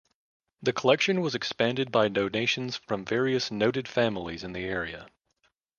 [0.63, 5.07] The collection was expanded by donations from various noted families in the area.